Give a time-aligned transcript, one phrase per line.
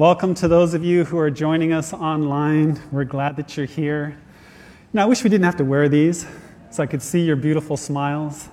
[0.00, 2.80] Welcome to those of you who are joining us online.
[2.90, 4.16] We're glad that you're here.
[4.94, 6.26] Now, I wish we didn't have to wear these
[6.70, 8.48] so I could see your beautiful smiles.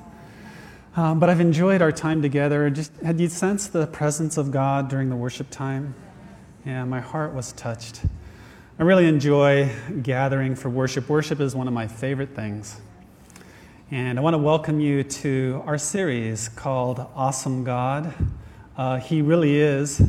[0.97, 2.69] Um, but I've enjoyed our time together.
[2.69, 5.95] Just had you sensed the presence of God during the worship time?
[6.65, 8.01] Yeah, my heart was touched.
[8.77, 9.69] I really enjoy
[10.03, 11.07] gathering for worship.
[11.07, 12.81] Worship is one of my favorite things.
[13.89, 18.13] And I want to welcome you to our series called Awesome God.
[18.75, 20.01] Uh, he really is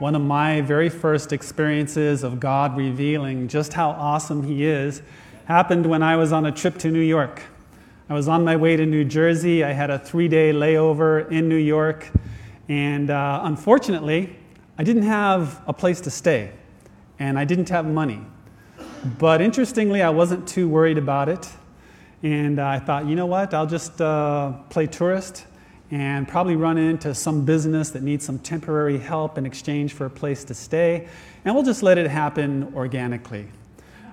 [0.00, 5.02] one of my very first experiences of God revealing just how awesome He is
[5.44, 7.42] happened when I was on a trip to New York.
[8.08, 9.62] I was on my way to New Jersey.
[9.62, 12.10] I had a three day layover in New York.
[12.68, 14.36] And uh, unfortunately,
[14.78, 16.50] I didn't have a place to stay
[17.18, 18.20] and I didn't have money.
[19.18, 21.48] But interestingly, I wasn't too worried about it.
[22.22, 25.46] And uh, I thought, you know what, I'll just uh, play tourist
[25.90, 30.10] and probably run into some business that needs some temporary help in exchange for a
[30.10, 31.08] place to stay,
[31.44, 33.48] and we'll just let it happen organically.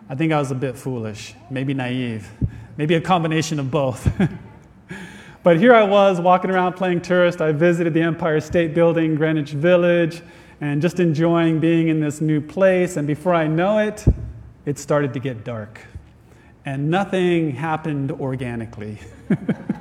[0.10, 2.30] I think I was a bit foolish, maybe naive,
[2.76, 4.12] maybe a combination of both.
[5.44, 7.40] but here I was walking around playing tourist.
[7.42, 10.22] I visited the Empire State Building, Greenwich Village,
[10.60, 12.98] and just enjoying being in this new place.
[12.98, 14.06] And before I know it,
[14.66, 15.80] it started to get dark.
[16.66, 19.00] And nothing happened organically.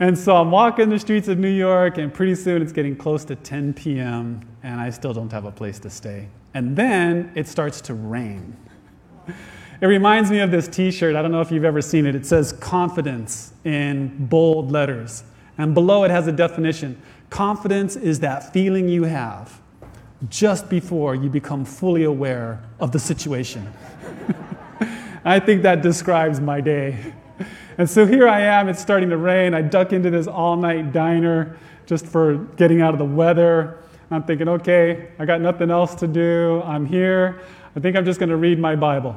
[0.00, 3.24] And so I'm walking the streets of New York, and pretty soon it's getting close
[3.26, 6.28] to 10 p.m., and I still don't have a place to stay.
[6.54, 8.56] And then it starts to rain.
[9.80, 11.16] It reminds me of this t shirt.
[11.16, 12.14] I don't know if you've ever seen it.
[12.14, 15.24] It says confidence in bold letters.
[15.58, 17.00] And below it has a definition
[17.30, 19.60] confidence is that feeling you have
[20.28, 23.68] just before you become fully aware of the situation.
[25.24, 27.12] I think that describes my day.
[27.78, 29.54] And so here I am, it's starting to rain.
[29.54, 33.78] I duck into this all night diner just for getting out of the weather.
[34.10, 36.62] I'm thinking, okay, I got nothing else to do.
[36.64, 37.40] I'm here.
[37.74, 39.16] I think I'm just going to read my Bible.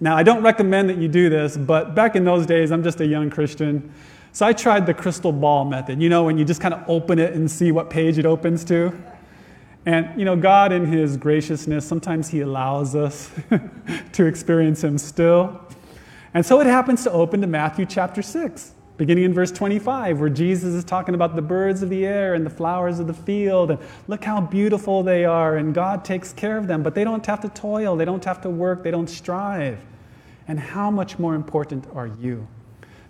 [0.00, 3.00] Now, I don't recommend that you do this, but back in those days, I'm just
[3.00, 3.92] a young Christian.
[4.32, 6.00] So I tried the crystal ball method.
[6.00, 8.64] You know, when you just kind of open it and see what page it opens
[8.66, 8.92] to?
[9.86, 13.30] And, you know, God, in His graciousness, sometimes He allows us
[14.12, 15.60] to experience Him still.
[16.34, 20.28] And so it happens to open to Matthew chapter 6, beginning in verse 25, where
[20.28, 23.70] Jesus is talking about the birds of the air and the flowers of the field,
[23.70, 27.24] and look how beautiful they are, and God takes care of them, but they don't
[27.24, 29.80] have to toil, they don't have to work, they don't strive.
[30.46, 32.46] And how much more important are you?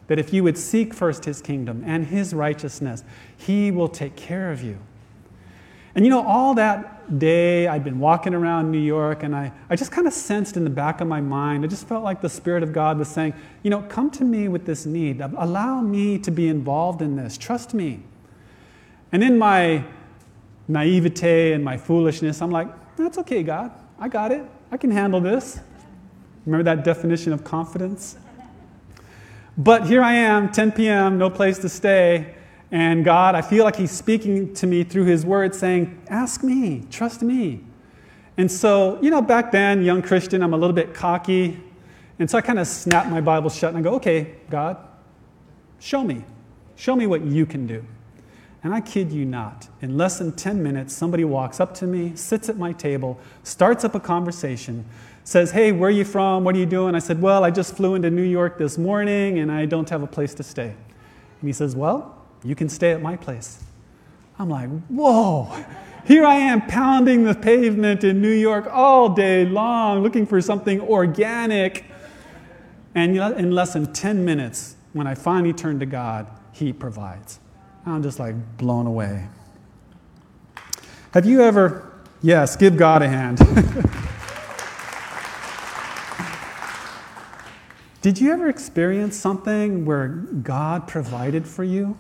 [0.06, 3.04] That if you would seek first his kingdom and his righteousness,
[3.36, 4.78] he will take care of you.
[5.98, 9.74] And you know, all that day I'd been walking around New York and I, I
[9.74, 12.28] just kind of sensed in the back of my mind, I just felt like the
[12.28, 15.20] Spirit of God was saying, you know, come to me with this need.
[15.20, 17.36] Allow me to be involved in this.
[17.36, 18.04] Trust me.
[19.10, 19.82] And in my
[20.68, 23.72] naivete and my foolishness, I'm like, that's okay, God.
[23.98, 24.44] I got it.
[24.70, 25.58] I can handle this.
[26.46, 28.16] Remember that definition of confidence?
[29.56, 32.36] But here I am, 10 p.m., no place to stay.
[32.70, 36.84] And God, I feel like He's speaking to me through His Word, saying, Ask me,
[36.90, 37.60] trust me.
[38.36, 41.60] And so, you know, back then, young Christian, I'm a little bit cocky.
[42.18, 44.76] And so I kind of snap my Bible shut and I go, Okay, God,
[45.78, 46.24] show me.
[46.76, 47.84] Show me what you can do.
[48.62, 52.16] And I kid you not, in less than 10 minutes, somebody walks up to me,
[52.16, 54.84] sits at my table, starts up a conversation,
[55.24, 56.44] says, Hey, where are you from?
[56.44, 56.94] What are you doing?
[56.94, 60.02] I said, Well, I just flew into New York this morning and I don't have
[60.02, 60.74] a place to stay.
[61.40, 63.62] And he says, Well, you can stay at my place.
[64.38, 65.64] I'm like, whoa.
[66.04, 70.80] Here I am pounding the pavement in New York all day long, looking for something
[70.80, 71.84] organic.
[72.94, 77.40] And in less than 10 minutes, when I finally turn to God, He provides.
[77.84, 79.26] I'm just like blown away.
[81.12, 81.92] Have you ever,
[82.22, 83.38] yes, give God a hand.
[88.02, 91.98] Did you ever experience something where God provided for you?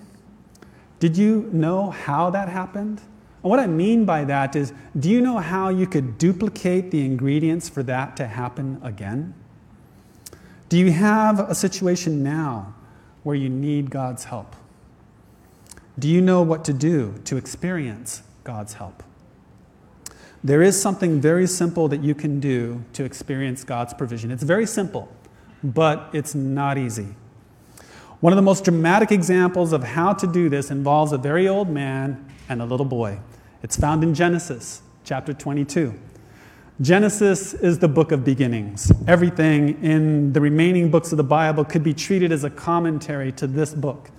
[1.00, 3.00] Did you know how that happened?
[3.42, 7.04] And what I mean by that is, do you know how you could duplicate the
[7.04, 9.34] ingredients for that to happen again?
[10.68, 12.74] Do you have a situation now
[13.22, 14.56] where you need God's help?
[15.98, 19.02] Do you know what to do to experience God's help?
[20.44, 24.30] There is something very simple that you can do to experience God's provision.
[24.30, 25.12] It's very simple,
[25.64, 27.08] but it's not easy.
[28.20, 31.68] One of the most dramatic examples of how to do this involves a very old
[31.68, 33.20] man and a little boy.
[33.62, 35.94] It's found in Genesis chapter 22.
[36.80, 38.90] Genesis is the book of beginnings.
[39.06, 43.46] Everything in the remaining books of the Bible could be treated as a commentary to
[43.46, 44.10] this book.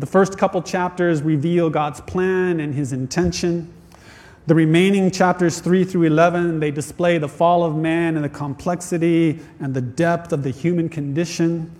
[0.00, 3.72] The first couple chapters reveal God's plan and his intention.
[4.48, 9.38] The remaining chapters 3 through 11, they display the fall of man and the complexity
[9.60, 11.70] and the depth of the human condition.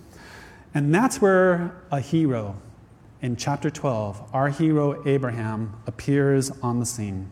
[0.75, 2.57] And that's where a hero
[3.21, 7.31] in chapter 12, our hero Abraham, appears on the scene.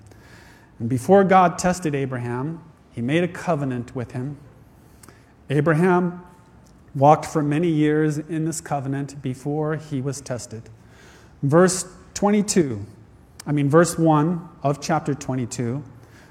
[0.80, 4.38] And before God tested Abraham, he made a covenant with him.
[5.50, 6.24] Abraham
[6.95, 10.69] walked for many years in this covenant before he was tested.
[11.44, 12.86] Verse 22
[13.46, 15.84] I mean, verse 1 of chapter 22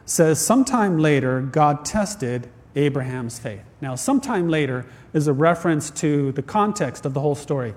[0.06, 3.62] says, Sometime later, God tested Abraham's faith.
[3.80, 7.74] Now, sometime later is a reference to the context of the whole story.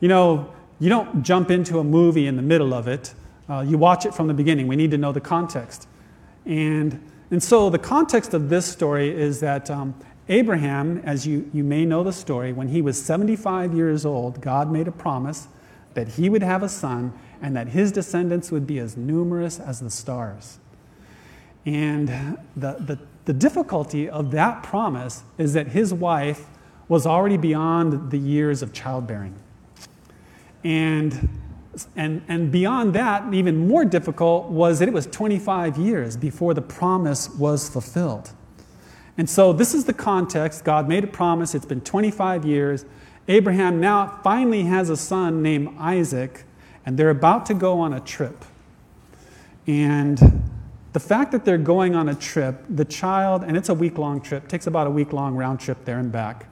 [0.00, 3.14] You know, you don't jump into a movie in the middle of it,
[3.48, 4.68] uh, you watch it from the beginning.
[4.68, 5.88] We need to know the context.
[6.46, 7.00] And,
[7.30, 9.94] and so, the context of this story is that um,
[10.28, 14.70] Abraham, as you, you may know the story, when he was 75 years old, God
[14.70, 15.48] made a promise
[15.94, 17.12] that he would have a son
[17.42, 20.58] and that his descendants would be as numerous as the stars.
[21.66, 22.08] And
[22.56, 26.46] the, the, the difficulty of that promise is that his wife
[26.88, 29.34] was already beyond the years of childbearing.
[30.64, 31.28] And,
[31.94, 36.62] and, and beyond that, even more difficult was that it was 25 years before the
[36.62, 38.32] promise was fulfilled.
[39.16, 40.64] And so, this is the context.
[40.64, 41.54] God made a promise.
[41.54, 42.84] It's been 25 years.
[43.28, 46.44] Abraham now finally has a son named Isaac
[46.86, 48.44] and they're about to go on a trip.
[49.66, 50.39] And
[50.92, 54.20] the fact that they're going on a trip, the child, and it's a week long
[54.20, 56.46] trip, takes about a week long round trip there and back.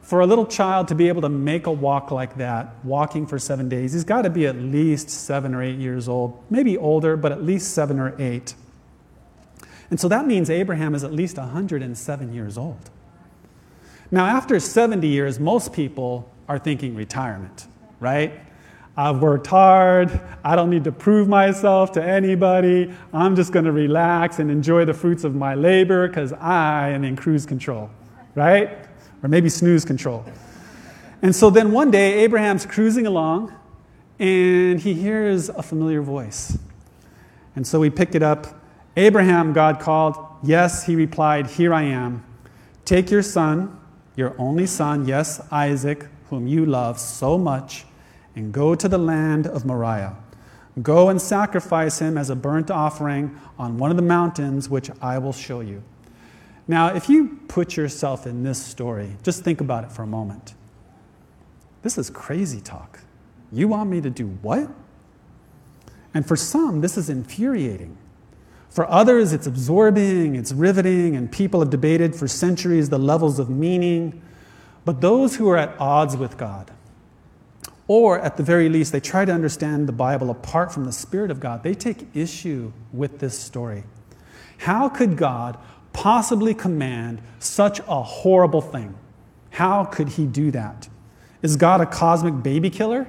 [0.00, 3.38] For a little child to be able to make a walk like that, walking for
[3.38, 7.16] seven days, he's got to be at least seven or eight years old, maybe older,
[7.16, 8.54] but at least seven or eight.
[9.90, 12.90] And so that means Abraham is at least 107 years old.
[14.10, 17.66] Now, after 70 years, most people are thinking retirement,
[18.00, 18.32] right?
[18.96, 20.20] I've worked hard.
[20.44, 22.92] I don't need to prove myself to anybody.
[23.12, 27.04] I'm just going to relax and enjoy the fruits of my labor because I am
[27.04, 27.90] in cruise control,
[28.34, 28.70] right?
[29.22, 30.24] Or maybe snooze control.
[31.22, 33.54] And so then one day, Abraham's cruising along
[34.18, 36.58] and he hears a familiar voice.
[37.56, 38.46] And so we pick it up.
[38.96, 40.16] Abraham, God called.
[40.42, 42.24] Yes, he replied, Here I am.
[42.84, 43.78] Take your son,
[44.16, 47.84] your only son, yes, Isaac, whom you love so much
[48.34, 50.16] and go to the land of Moriah.
[50.82, 55.18] Go and sacrifice him as a burnt offering on one of the mountains which I
[55.18, 55.82] will show you.
[56.68, 60.54] Now, if you put yourself in this story, just think about it for a moment.
[61.82, 63.00] This is crazy talk.
[63.50, 64.70] You want me to do what?
[66.14, 67.96] And for some, this is infuriating.
[68.68, 73.50] For others, it's absorbing, it's riveting, and people have debated for centuries the levels of
[73.50, 74.22] meaning.
[74.84, 76.70] But those who are at odds with God,
[77.90, 81.28] or at the very least, they try to understand the Bible apart from the Spirit
[81.28, 81.64] of God.
[81.64, 83.82] They take issue with this story.
[84.58, 85.58] How could God
[85.92, 88.94] possibly command such a horrible thing?
[89.50, 90.88] How could he do that?
[91.42, 93.08] Is God a cosmic baby killer?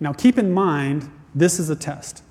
[0.00, 2.24] Now, keep in mind, this is a test.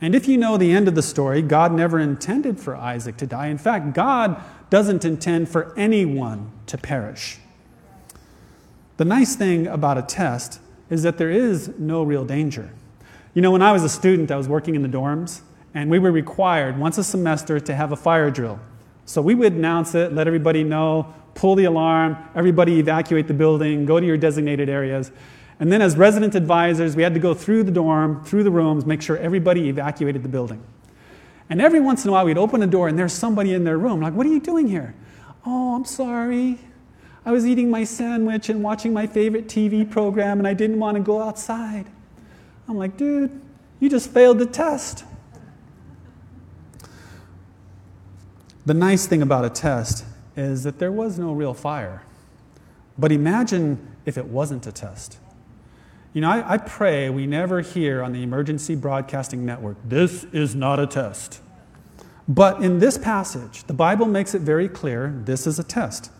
[0.00, 3.28] And if you know the end of the story, God never intended for Isaac to
[3.28, 3.46] die.
[3.46, 7.38] In fact, God doesn't intend for anyone to perish.
[8.96, 12.70] The nice thing about a test is that there is no real danger.
[13.34, 15.42] You know, when I was a student, I was working in the dorms,
[15.74, 18.58] and we were required once a semester to have a fire drill.
[19.04, 23.84] So we would announce it, let everybody know, pull the alarm, everybody evacuate the building,
[23.84, 25.12] go to your designated areas.
[25.60, 28.86] And then, as resident advisors, we had to go through the dorm, through the rooms,
[28.86, 30.62] make sure everybody evacuated the building.
[31.48, 33.78] And every once in a while, we'd open a door and there's somebody in their
[33.78, 34.00] room.
[34.00, 34.94] Like, what are you doing here?
[35.44, 36.58] Oh, I'm sorry.
[37.26, 40.96] I was eating my sandwich and watching my favorite TV program, and I didn't want
[40.96, 41.86] to go outside.
[42.68, 43.40] I'm like, dude,
[43.80, 45.04] you just failed the test.
[48.64, 50.04] The nice thing about a test
[50.36, 52.04] is that there was no real fire.
[52.96, 55.18] But imagine if it wasn't a test.
[56.12, 60.54] You know, I, I, pray we never hear on the Emergency Broadcasting Network, this is
[60.54, 61.40] not a test.
[62.28, 66.10] But in this passage, the Bible makes it very clear this is a test.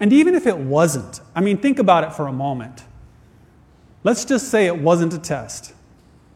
[0.00, 2.84] And even if it wasn't, I mean, think about it for a moment.
[4.02, 5.74] Let's just say it wasn't a test.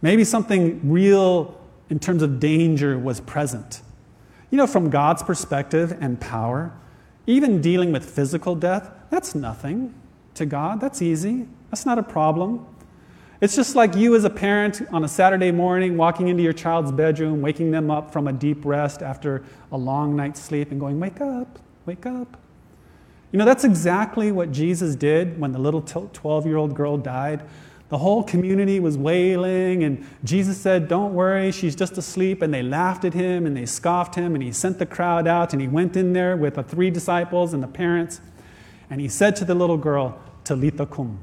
[0.03, 3.81] Maybe something real in terms of danger was present.
[4.51, 6.73] You know, from God's perspective and power,
[7.27, 9.95] even dealing with physical death, that's nothing
[10.35, 10.81] to God.
[10.81, 11.49] That's easy.
[11.71, 12.67] That's not a problem.
[13.41, 16.93] It's just like you as a parent on a Saturday morning walking into your child's
[16.93, 19.43] bedroom, waking them up from a deep rest after
[19.73, 22.37] a long night's sleep and going, Wake up, wake up.
[23.35, 27.43] You know, that's exactly what Jesus did when the little 12 year old girl died.
[27.89, 32.43] The whole community was wailing, and Jesus said, Don't worry, she's just asleep.
[32.43, 35.53] And they laughed at him and they scoffed him, and he sent the crowd out,
[35.53, 38.21] and he went in there with the three disciples and the parents.
[38.89, 41.19] And he said to the little girl, Talitha kum,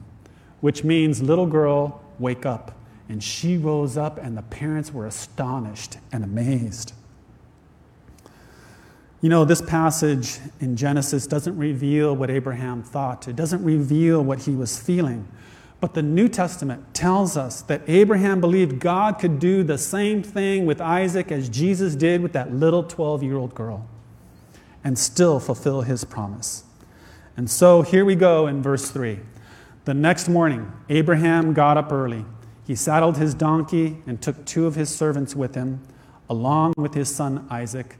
[0.59, 2.77] which means, Little girl, wake up.
[3.07, 6.91] And she rose up, and the parents were astonished and amazed.
[9.21, 14.39] You know, this passage in Genesis doesn't reveal what Abraham thought, it doesn't reveal what
[14.39, 15.27] he was feeling.
[15.79, 20.65] But the New Testament tells us that Abraham believed God could do the same thing
[20.65, 23.87] with Isaac as Jesus did with that little 12 year old girl
[24.83, 26.63] and still fulfill his promise.
[27.37, 29.19] And so here we go in verse 3.
[29.85, 32.25] The next morning, Abraham got up early.
[32.67, 35.81] He saddled his donkey and took two of his servants with him,
[36.29, 37.97] along with his son Isaac.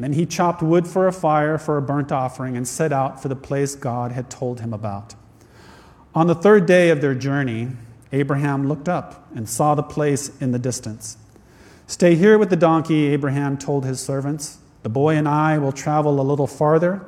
[0.00, 3.20] And then he chopped wood for a fire for a burnt offering and set out
[3.20, 5.14] for the place God had told him about.
[6.14, 7.68] On the third day of their journey,
[8.10, 11.18] Abraham looked up and saw the place in the distance.
[11.86, 14.56] Stay here with the donkey, Abraham told his servants.
[14.84, 17.04] The boy and I will travel a little farther.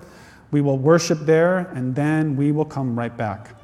[0.51, 3.57] We will worship there, and then we will come right back.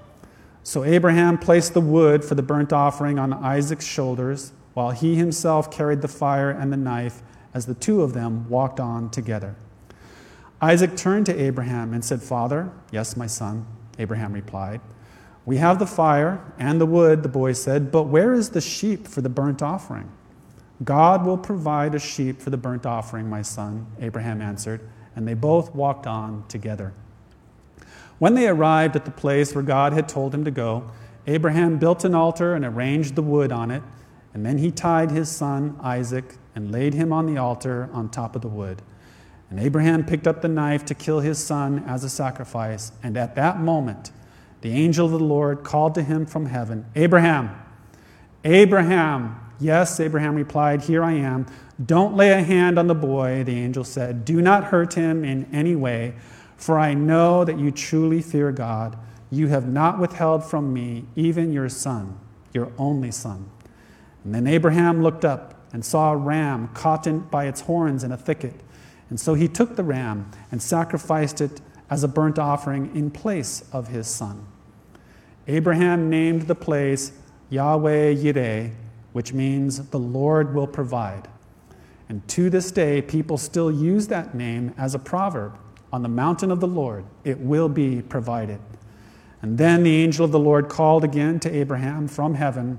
[0.62, 5.70] So Abraham placed the wood for the burnt offering on Isaac's shoulders, while he himself
[5.70, 7.20] carried the fire and the knife
[7.54, 9.54] as the two of them walked on together.
[10.60, 13.66] Isaac turned to Abraham and said, Father, yes, my son,
[13.98, 14.80] Abraham replied.
[15.46, 19.06] We have the fire and the wood, the boy said, but where is the sheep
[19.06, 20.10] for the burnt offering?
[20.84, 24.80] God will provide a sheep for the burnt offering, my son, Abraham answered,
[25.16, 26.92] and they both walked on together.
[28.18, 30.90] When they arrived at the place where God had told him to go,
[31.26, 33.82] Abraham built an altar and arranged the wood on it,
[34.34, 38.34] and then he tied his son Isaac and laid him on the altar on top
[38.34, 38.82] of the wood.
[39.48, 43.36] And Abraham picked up the knife to kill his son as a sacrifice, and at
[43.36, 44.10] that moment,
[44.62, 47.56] the angel of the Lord called to him from heaven, Abraham,
[48.42, 49.38] Abraham.
[49.60, 51.46] Yes, Abraham replied, Here I am.
[51.86, 54.24] Don't lay a hand on the boy, the angel said.
[54.24, 56.16] Do not hurt him in any way,
[56.56, 58.98] for I know that you truly fear God.
[59.30, 62.18] You have not withheld from me even your son,
[62.52, 63.48] your only son.
[64.24, 68.12] And then Abraham looked up and saw a ram caught in, by its horns in
[68.12, 68.54] a thicket.
[69.10, 71.60] And so he took the ram and sacrificed it
[71.90, 74.46] as a burnt offering in place of his son.
[75.46, 77.12] Abraham named the place
[77.48, 78.72] Yahweh Yireh,
[79.12, 81.28] which means the Lord will provide.
[82.08, 85.58] And to this day, people still use that name as a proverb.
[85.92, 88.60] On the mountain of the Lord, it will be provided.
[89.40, 92.78] And then the angel of the Lord called again to Abraham from heaven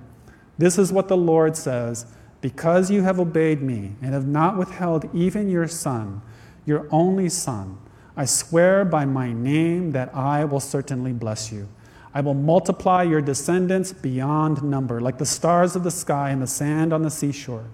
[0.58, 2.06] This is what the Lord says
[2.42, 6.22] Because you have obeyed me and have not withheld even your son,
[6.66, 7.78] your only son,
[8.16, 11.68] I swear by my name that I will certainly bless you.
[12.14, 16.48] I will multiply your descendants beyond number, like the stars of the sky and the
[16.48, 17.66] sand on the seashore.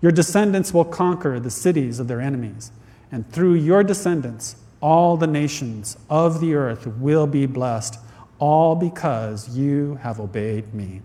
[0.00, 2.72] Your descendants will conquer the cities of their enemies,
[3.10, 7.98] and through your descendants, all the nations of the earth will be blessed,
[8.38, 11.00] all because you have obeyed me.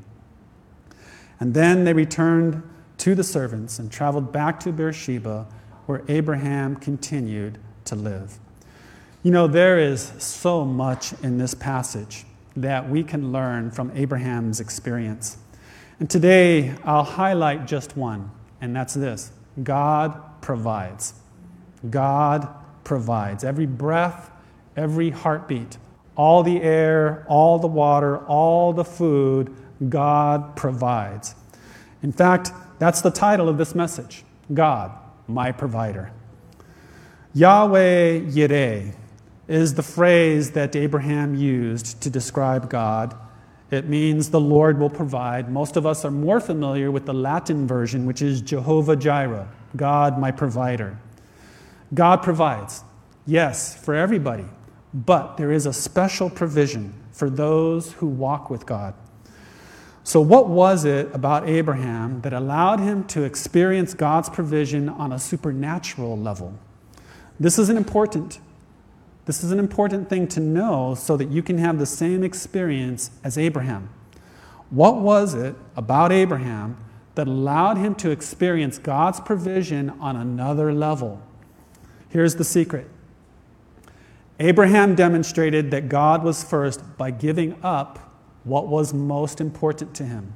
[1.40, 2.62] And then they returned
[3.00, 5.48] to the servants and traveled back to Beersheba,
[5.86, 8.38] where Abraham continued to live.
[9.24, 12.26] You know, there is so much in this passage
[12.56, 15.38] that we can learn from Abraham's experience.
[16.00, 19.32] And today, I'll highlight just one, and that's this
[19.64, 21.14] God provides.
[21.90, 22.48] God
[22.84, 23.44] provides.
[23.44, 24.32] Every breath,
[24.76, 25.78] every heartbeat,
[26.16, 29.56] all the air, all the water, all the food,
[29.88, 31.36] God provides.
[32.04, 34.92] In fact, that's the title of this message God,
[35.28, 36.12] my provider.
[37.34, 38.96] Yahweh Yireh
[39.48, 43.16] is the phrase that Abraham used to describe God.
[43.70, 45.52] It means the Lord will provide.
[45.52, 50.18] Most of us are more familiar with the Latin version, which is Jehovah Jireh, God
[50.18, 50.98] my provider.
[51.94, 52.84] God provides,
[53.28, 54.46] yes, for everybody,
[54.94, 58.96] but there is a special provision for those who walk with God.
[60.10, 65.20] So, what was it about Abraham that allowed him to experience God's provision on a
[65.20, 66.58] supernatural level?
[67.40, 68.40] This is an important
[69.26, 73.12] this is an important thing to know so that you can have the same experience
[73.24, 73.92] as Abraham.
[74.72, 76.78] What was it about Abraham
[77.14, 81.22] that allowed him to experience God's provision on another level?
[82.10, 82.90] Here's the secret
[84.40, 88.09] Abraham demonstrated that God was first by giving up
[88.44, 90.34] what was most important to him.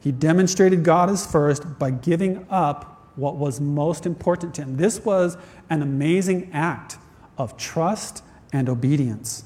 [0.00, 4.76] He demonstrated God is first by giving up what was most important to him.
[4.76, 5.36] This was
[5.68, 6.96] an amazing act
[7.36, 9.44] of trust and obedience.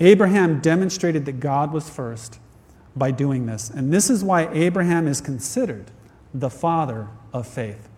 [0.00, 2.38] Abraham demonstrated that God was first
[2.96, 3.70] by doing this.
[3.70, 5.90] And this is why Abraham is considered
[6.34, 7.88] the father of faith.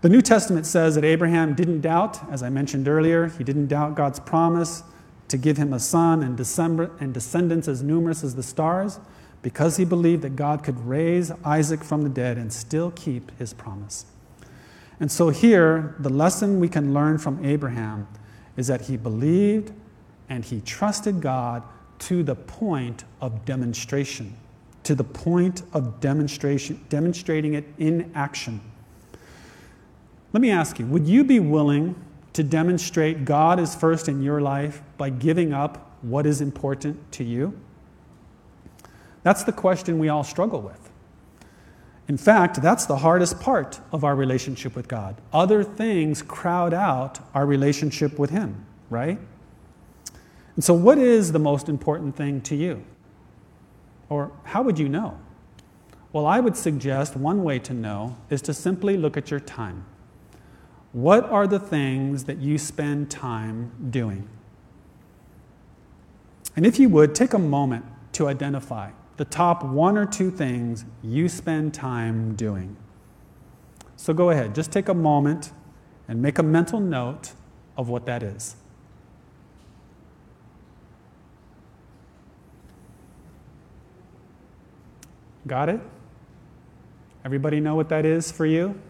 [0.00, 3.94] The New Testament says that Abraham didn't doubt, as I mentioned earlier, he didn't doubt
[3.94, 4.82] God's promise
[5.30, 8.98] to give him a son and, descendants as numerous as the stars
[9.42, 13.54] because he believed that God could raise Isaac from the dead and still keep his
[13.54, 14.06] promise.
[14.98, 18.08] And so, here, the lesson we can learn from Abraham
[18.56, 19.72] is that he believed
[20.28, 21.62] and he trusted God
[22.00, 24.36] to the point of demonstration,
[24.82, 28.60] to the point of demonstration, demonstrating it in action.
[30.32, 31.94] Let me ask you would you be willing
[32.32, 37.24] to demonstrate God is first in your life by giving up what is important to
[37.24, 37.58] you?
[39.22, 40.90] That's the question we all struggle with.
[42.08, 45.16] In fact, that's the hardest part of our relationship with God.
[45.32, 49.18] Other things crowd out our relationship with Him, right?
[50.56, 52.84] And so, what is the most important thing to you?
[54.08, 55.18] Or how would you know?
[56.12, 59.84] Well, I would suggest one way to know is to simply look at your time.
[60.92, 64.28] What are the things that you spend time doing?
[66.56, 70.84] And if you would, take a moment to identify the top one or two things
[71.02, 72.76] you spend time doing.
[73.96, 75.52] So go ahead, just take a moment
[76.08, 77.32] and make a mental note
[77.76, 78.56] of what that is.
[85.46, 85.80] Got it?
[87.24, 88.80] Everybody know what that is for you?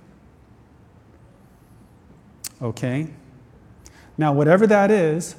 [2.63, 3.09] Okay.
[4.19, 5.37] Now, whatever that is,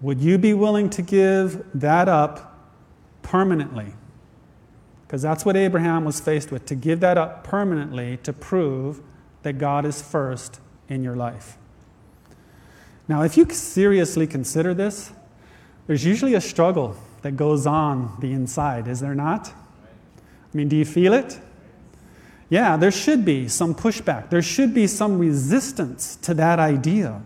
[0.00, 2.70] would you be willing to give that up
[3.22, 3.94] permanently?
[5.06, 9.02] Because that's what Abraham was faced with to give that up permanently to prove
[9.42, 11.58] that God is first in your life.
[13.08, 15.10] Now, if you seriously consider this,
[15.88, 19.48] there's usually a struggle that goes on the inside, is there not?
[19.48, 21.40] I mean, do you feel it?
[22.50, 24.28] Yeah, there should be some pushback.
[24.28, 27.22] There should be some resistance to that idea.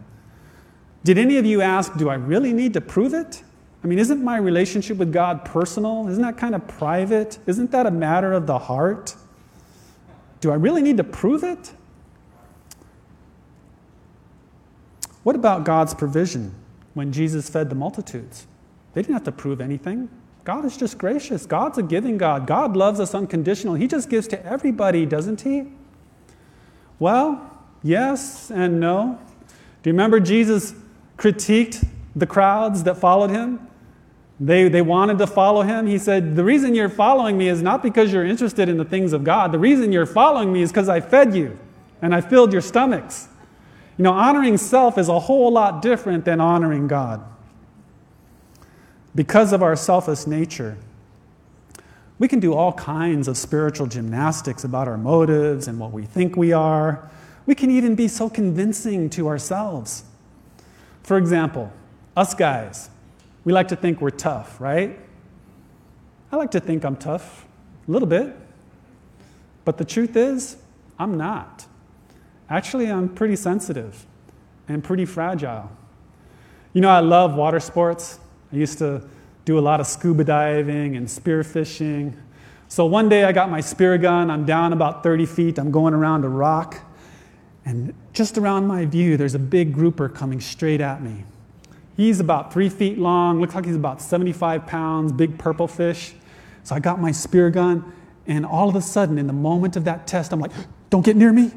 [1.02, 3.42] Did any of you ask, do I really need to prove it?
[3.82, 6.08] I mean, isn't my relationship with God personal?
[6.08, 7.38] Isn't that kind of private?
[7.46, 9.14] Isn't that a matter of the heart?
[10.40, 11.72] Do I really need to prove it?
[15.22, 16.54] What about God's provision
[16.92, 18.46] when Jesus fed the multitudes?
[18.92, 20.10] They didn't have to prove anything.
[20.44, 21.46] God is just gracious.
[21.46, 22.46] God's a giving God.
[22.46, 23.80] God loves us unconditionally.
[23.80, 25.64] He just gives to everybody, doesn't He?
[26.98, 27.50] Well,
[27.82, 29.18] yes and no.
[29.82, 30.74] Do you remember Jesus
[31.16, 33.66] critiqued the crowds that followed him?
[34.40, 35.86] They, they wanted to follow him.
[35.86, 39.12] He said, The reason you're following me is not because you're interested in the things
[39.12, 39.52] of God.
[39.52, 41.58] The reason you're following me is because I fed you
[42.02, 43.28] and I filled your stomachs.
[43.96, 47.24] You know, honoring self is a whole lot different than honoring God
[49.14, 50.76] because of our selfish nature,
[52.18, 56.36] we can do all kinds of spiritual gymnastics about our motives and what we think
[56.36, 57.10] we are.
[57.46, 60.04] We can even be so convincing to ourselves.
[61.02, 61.72] For example,
[62.16, 62.90] us guys,
[63.44, 64.98] we like to think we're tough, right?
[66.32, 67.46] I like to think I'm tough,
[67.86, 68.34] a little bit.
[69.64, 70.56] But the truth is,
[70.98, 71.66] I'm not.
[72.48, 74.06] Actually, I'm pretty sensitive
[74.68, 75.70] and pretty fragile.
[76.72, 78.18] You know, I love water sports.
[78.52, 79.06] I used to
[79.44, 82.14] do a lot of scuba diving and spearfishing.
[82.68, 84.30] So one day I got my spear gun.
[84.30, 85.58] I'm down about 30 feet.
[85.58, 86.80] I'm going around a rock.
[87.64, 91.24] And just around my view, there's a big grouper coming straight at me.
[91.96, 96.14] He's about three feet long, looks like he's about 75 pounds, big purple fish.
[96.64, 97.92] So I got my spear gun,
[98.26, 100.50] and all of a sudden, in the moment of that test, I'm like,
[100.90, 101.52] don't get near me.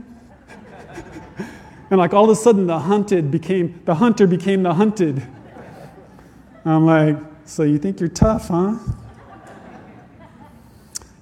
[1.89, 5.25] and like all of a sudden, the hunted became, the hunter became the hunted.
[6.69, 8.77] I'm like, so you think you're tough, huh?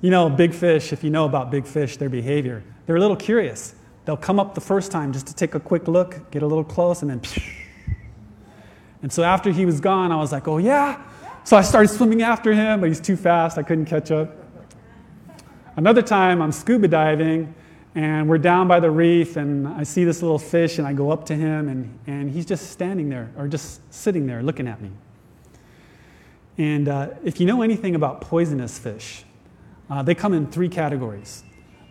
[0.01, 3.15] You know, big fish, if you know about big fish, their behavior, they're a little
[3.15, 3.75] curious.
[4.05, 6.63] They'll come up the first time just to take a quick look, get a little
[6.63, 7.21] close, and then.
[9.01, 10.99] And so after he was gone, I was like, oh, yeah.
[11.43, 13.60] So I started swimming after him, but he's too fast.
[13.60, 14.36] I couldn't catch up.
[15.75, 17.53] Another time, I'm scuba diving,
[17.93, 21.12] and we're down by the reef, and I see this little fish, and I go
[21.12, 24.81] up to him, and, and he's just standing there, or just sitting there looking at
[24.81, 24.89] me.
[26.58, 29.24] And uh, if you know anything about poisonous fish,
[29.89, 31.44] uh, they come in three categories.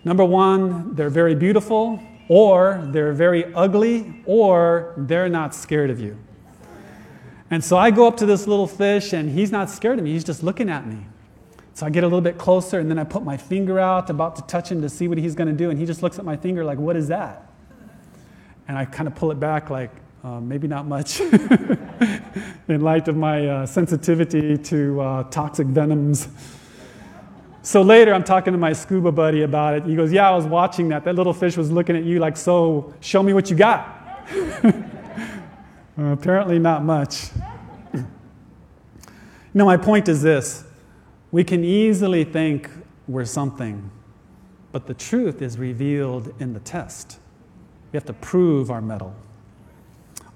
[0.05, 6.19] Number one, they're very beautiful, or they're very ugly, or they're not scared of you.
[7.51, 10.13] And so I go up to this little fish, and he's not scared of me,
[10.13, 11.07] he's just looking at me.
[11.75, 14.37] So I get a little bit closer, and then I put my finger out, about
[14.37, 16.25] to touch him to see what he's going to do, and he just looks at
[16.25, 17.51] my finger like, What is that?
[18.67, 19.91] And I kind of pull it back, like,
[20.23, 21.21] uh, maybe not much
[22.69, 26.29] in light of my uh, sensitivity to uh, toxic venoms.
[27.63, 29.85] So later, I'm talking to my scuba buddy about it.
[29.85, 31.05] He goes, Yeah, I was watching that.
[31.05, 33.89] That little fish was looking at you like, So, show me what you got.
[35.97, 37.31] well, apparently, not much.
[39.55, 40.65] no, my point is this
[41.31, 42.71] we can easily think
[43.09, 43.91] we're something,
[44.71, 47.19] but the truth is revealed in the test.
[47.91, 49.15] We have to prove our mettle.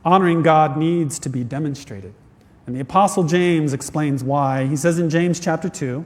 [0.09, 2.15] Honoring God needs to be demonstrated.
[2.67, 4.65] And the Apostle James explains why.
[4.65, 6.03] He says in James chapter 2,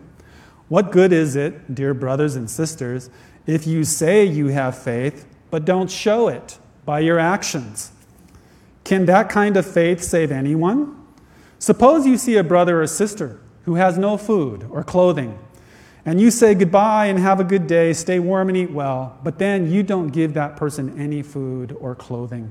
[0.66, 3.10] what good is it, dear brothers and sisters,
[3.46, 7.92] if you say you have faith, but don't show it by your actions?
[8.82, 11.00] Can that kind of faith save anyone?
[11.60, 15.38] Suppose you see a brother or sister who has no food or clothing,
[16.04, 19.38] and you say goodbye and have a good day, stay warm and eat well, but
[19.38, 22.50] then you don't give that person any food or clothing.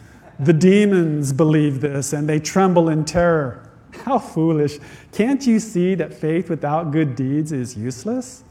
[0.41, 3.69] The demons believe this and they tremble in terror.
[4.05, 4.79] How foolish.
[5.11, 8.43] Can't you see that faith without good deeds is useless?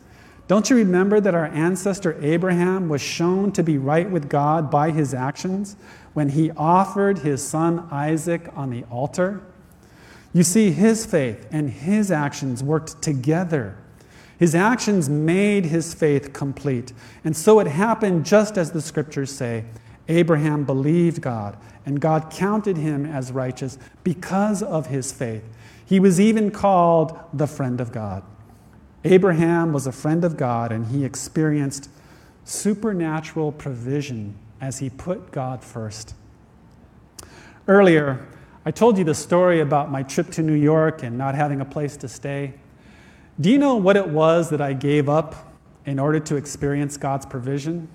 [0.46, 4.90] Don't you remember that our ancestor Abraham was shown to be right with God by
[4.92, 5.76] his actions
[6.12, 9.42] when he offered his son Isaac on the altar?
[10.32, 13.76] You see, his faith and his actions worked together.
[14.38, 16.92] His actions made his faith complete.
[17.24, 19.64] And so it happened just as the scriptures say
[20.10, 25.44] Abraham believed God, and God counted him as righteous because of his faith.
[25.86, 28.22] He was even called the friend of God.
[29.04, 31.88] Abraham was a friend of God, and he experienced
[32.44, 36.14] supernatural provision as he put God first.
[37.68, 38.26] Earlier,
[38.64, 41.64] I told you the story about my trip to New York and not having a
[41.64, 42.54] place to stay.
[43.40, 45.54] Do you know what it was that I gave up
[45.86, 47.88] in order to experience God's provision?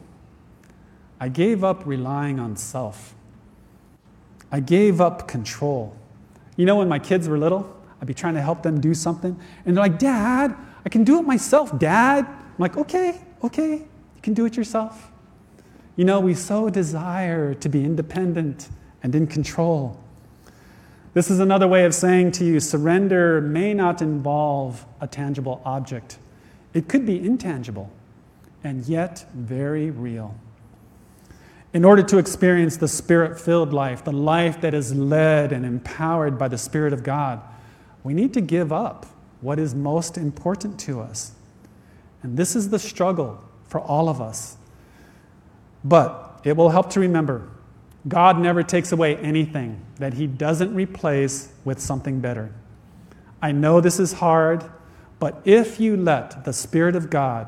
[1.20, 3.16] I gave up relying on self.
[4.52, 5.96] I gave up control.
[6.58, 9.40] You know, when my kids were little, I'd be trying to help them do something,
[9.66, 12.26] and they're like, Dad, I can do it myself, Dad.
[12.26, 15.12] I'm like, okay, okay, you can do it yourself.
[15.96, 18.70] You know, we so desire to be independent
[19.02, 20.00] and in control.
[21.14, 26.18] This is another way of saying to you surrender may not involve a tangible object,
[26.74, 27.90] it could be intangible
[28.66, 30.36] and yet very real.
[31.76, 36.40] In order to experience the spirit filled life, the life that is led and empowered
[36.40, 37.42] by the Spirit of God,
[38.02, 39.06] we need to give up
[39.42, 41.34] what is most important to us.
[42.24, 44.56] And this is the struggle for all of us.
[45.84, 47.50] But it will help to remember
[48.08, 52.54] God never takes away anything that He doesn't replace with something better.
[53.42, 54.64] I know this is hard,
[55.20, 57.48] but if you let the Spirit of God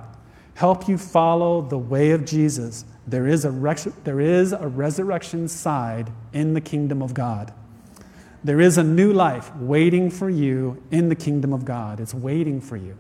[0.56, 3.52] help you follow the way of Jesus, there is a,
[4.04, 7.54] there is a resurrection side in the kingdom of God.
[8.44, 12.00] There is a new life waiting for you in the kingdom of God.
[12.00, 12.98] It's waiting for you.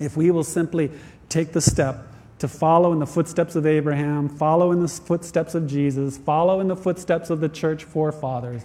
[0.00, 0.90] If we will simply
[1.28, 2.08] take the step
[2.40, 6.68] to follow in the footsteps of Abraham, follow in the footsteps of Jesus, follow in
[6.68, 8.62] the footsteps of the church forefathers,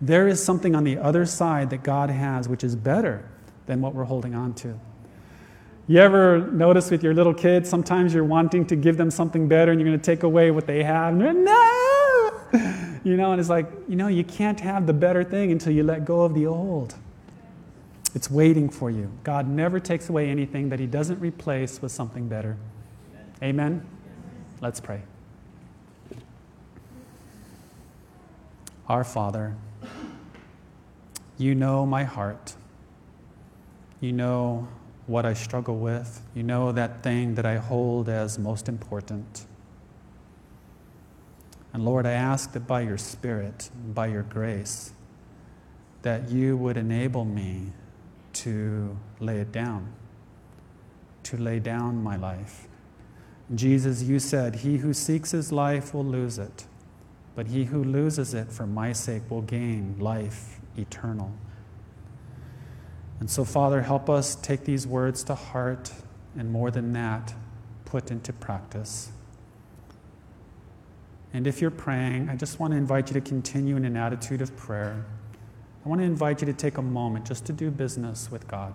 [0.00, 3.28] there is something on the other side that God has which is better
[3.66, 4.78] than what we're holding on to.
[5.88, 9.72] You ever notice with your little kids, sometimes you're wanting to give them something better
[9.72, 11.18] and you're going to take away what they have?
[11.18, 13.00] And no!
[13.04, 15.82] You know, and it's like, you know, you can't have the better thing until you
[15.82, 16.94] let go of the old.
[18.14, 19.10] It's waiting for you.
[19.22, 22.56] God never takes away anything that He doesn't replace with something better.
[23.42, 23.86] Amen?
[24.60, 25.02] Let's pray.
[28.88, 29.54] Our Father,
[31.38, 32.56] you know my heart.
[34.00, 34.68] You know
[35.08, 36.22] what I struggle with.
[36.34, 39.46] You know that thing that I hold as most important.
[41.72, 44.92] And Lord, I ask that by your Spirit, by your grace,
[46.02, 47.72] that you would enable me
[48.34, 49.92] to lay it down,
[51.24, 52.68] to lay down my life.
[53.54, 56.66] Jesus, you said, He who seeks his life will lose it,
[57.34, 61.32] but he who loses it for my sake will gain life eternal.
[63.20, 65.92] And so, Father, help us take these words to heart
[66.36, 67.34] and more than that,
[67.84, 69.10] put into practice.
[71.32, 74.40] And if you're praying, I just want to invite you to continue in an attitude
[74.40, 75.04] of prayer.
[75.84, 78.74] I want to invite you to take a moment just to do business with God.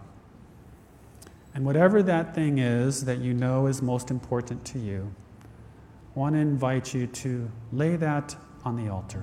[1.56, 5.14] And whatever that thing is that you know is most important to you,
[6.16, 9.20] I want to invite you to lay that on the altar.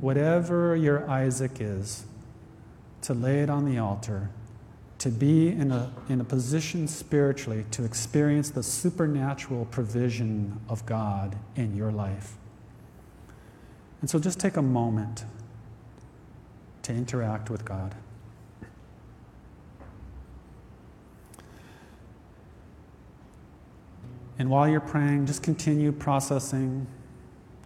[0.00, 2.04] Whatever your Isaac is,
[3.04, 4.30] to lay it on the altar,
[4.98, 11.36] to be in a, in a position spiritually to experience the supernatural provision of God
[11.54, 12.36] in your life.
[14.00, 15.26] And so just take a moment
[16.82, 17.94] to interact with God.
[24.38, 26.86] And while you're praying, just continue processing,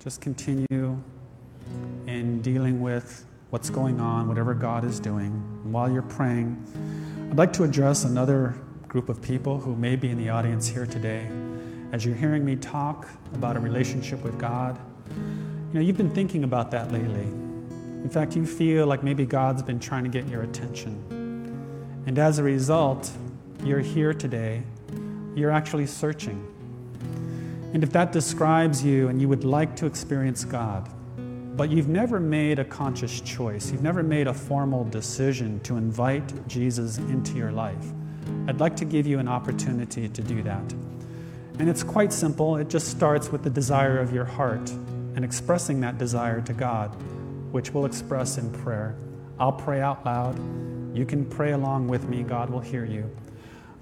[0.02, 1.00] just continue
[2.08, 5.26] in dealing with what's going on, whatever God is doing.
[5.64, 6.62] And while you're praying,
[7.30, 8.54] I'd like to address another
[8.88, 11.28] group of people who may be in the audience here today.
[11.92, 16.44] As you're hearing me talk about a relationship with God, you know, you've been thinking
[16.44, 17.22] about that lately.
[17.22, 22.02] In fact, you feel like maybe God's been trying to get your attention.
[22.06, 23.10] And as a result,
[23.64, 24.62] you're here today.
[25.34, 26.46] You're actually searching.
[27.74, 30.88] And if that describes you and you would like to experience God,
[31.58, 36.46] but you've never made a conscious choice, you've never made a formal decision to invite
[36.46, 37.84] Jesus into your life,
[38.46, 40.72] I'd like to give you an opportunity to do that.
[41.58, 42.56] And it's quite simple.
[42.58, 44.70] It just starts with the desire of your heart
[45.16, 46.94] and expressing that desire to God,
[47.50, 48.94] which we'll express in prayer.
[49.40, 50.38] I'll pray out loud.
[50.96, 52.22] You can pray along with me.
[52.22, 53.10] God will hear you.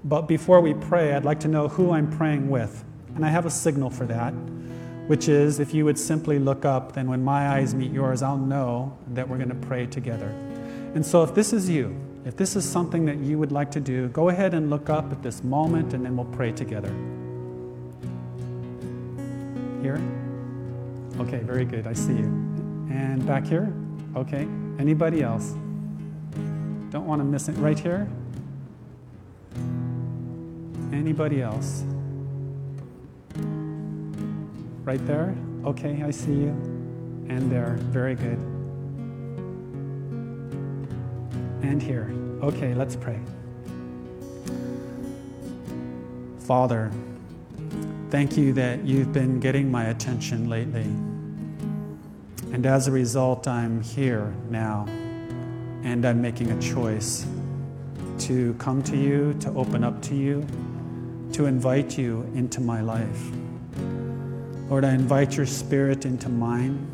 [0.03, 2.83] But before we pray, I'd like to know who I'm praying with.
[3.15, 4.33] And I have a signal for that,
[5.07, 8.37] which is if you would simply look up, then when my eyes meet yours, I'll
[8.37, 10.27] know that we're going to pray together.
[10.93, 13.79] And so if this is you, if this is something that you would like to
[13.79, 16.93] do, go ahead and look up at this moment and then we'll pray together.
[19.81, 20.01] Here?
[21.19, 21.87] Okay, very good.
[21.87, 22.25] I see you.
[22.91, 23.73] And back here?
[24.15, 24.45] Okay.
[24.77, 25.55] Anybody else?
[26.89, 27.53] Don't want to miss it.
[27.53, 28.09] Right here?
[30.91, 31.83] Anybody else?
[34.87, 35.35] Right there?
[35.65, 36.55] Okay, I see you.
[37.27, 37.75] And there.
[37.91, 38.39] Very good.
[41.61, 42.09] And here.
[42.41, 43.19] Okay, let's pray.
[46.39, 46.89] Father,
[48.11, 50.87] thank you that you've been getting my attention lately.
[52.53, 54.85] And as a result, I'm here now.
[55.83, 57.27] And I'm making a choice
[58.19, 60.47] to come to you, to open up to you,
[61.33, 63.21] to invite you into my life.
[64.69, 66.85] Lord, I invite your spirit into mine.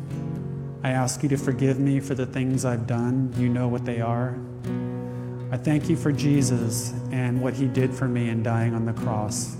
[0.84, 3.34] I ask you to forgive me for the things I've done.
[3.36, 4.38] You know what they are.
[5.50, 8.92] I thank you for Jesus and what he did for me in dying on the
[8.92, 9.56] cross.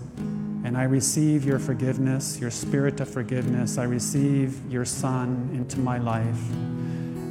[0.63, 3.79] And I receive your forgiveness, your spirit of forgiveness.
[3.79, 6.51] I receive your Son into my life.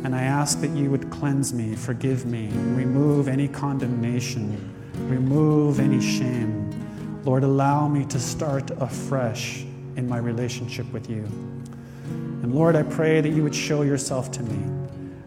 [0.03, 4.73] And I ask that you would cleanse me, forgive me, remove any condemnation,
[5.07, 6.71] remove any shame.
[7.23, 9.65] Lord, allow me to start afresh
[9.95, 11.23] in my relationship with you.
[12.43, 14.63] And Lord, I pray that you would show yourself to me.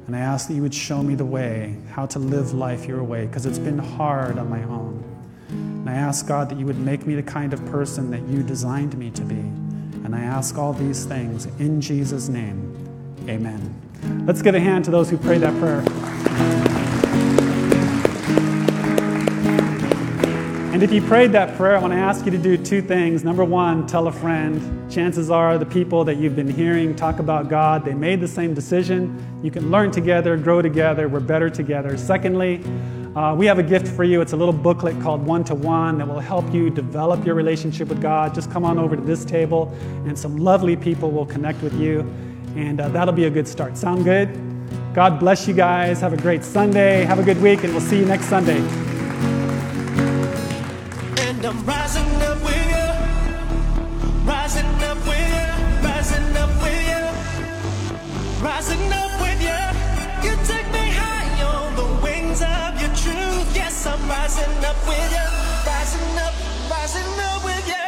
[0.06, 3.02] And I ask that you would show me the way, how to live life your
[3.02, 5.02] way, because it's been hard on my own.
[5.48, 8.42] And I ask, God, that you would make me the kind of person that you
[8.42, 9.34] designed me to be.
[9.34, 12.72] And I ask all these things in Jesus' name.
[13.28, 13.74] Amen.
[14.26, 16.75] Let's give a hand to those who prayed that prayer.
[20.76, 23.24] And if you prayed that prayer, I want to ask you to do two things.
[23.24, 24.92] Number one, tell a friend.
[24.92, 28.52] Chances are the people that you've been hearing talk about God, they made the same
[28.52, 29.40] decision.
[29.42, 31.96] You can learn together, grow together, we're better together.
[31.96, 32.62] Secondly,
[33.16, 34.20] uh, we have a gift for you.
[34.20, 37.88] It's a little booklet called One to One that will help you develop your relationship
[37.88, 38.34] with God.
[38.34, 42.00] Just come on over to this table, and some lovely people will connect with you,
[42.54, 43.78] and uh, that'll be a good start.
[43.78, 44.28] Sound good?
[44.92, 46.02] God bless you guys.
[46.02, 47.04] Have a great Sunday.
[47.04, 48.95] Have a good week, and we'll see you next Sunday.
[51.28, 52.86] I'm rising up with you,
[54.24, 55.48] rising up with you,
[55.82, 59.60] rising up with you, rising up with you.
[60.22, 63.56] You take me high on the wings of your truth.
[63.56, 65.26] Yes, I'm rising up with you,
[65.66, 66.34] rising up,
[66.70, 67.85] rising up with you.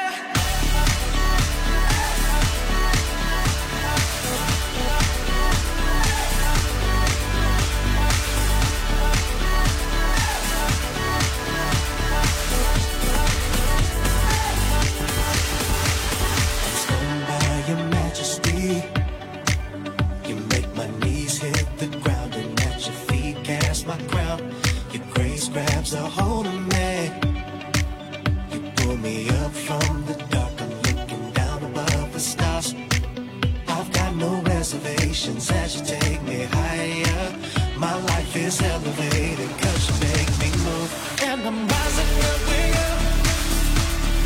[41.89, 43.01] rising up, we up,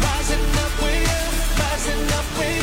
[0.03, 2.62] rising up, we up, rising up, we up.